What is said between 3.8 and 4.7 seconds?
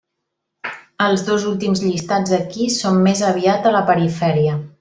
la perifèria.